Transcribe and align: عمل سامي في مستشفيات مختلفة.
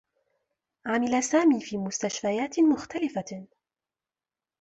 عمل 0.85 1.23
سامي 1.23 1.61
في 1.61 1.77
مستشفيات 1.77 2.59
مختلفة. 2.59 3.47